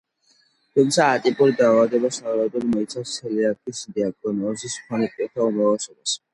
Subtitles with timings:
[0.77, 6.21] თუმცა, ატიპური დაავადება სავარაუდოდ მოიცავს ცელიაკიის დიაგნოზის მქონე პირთა უმრავლესობას.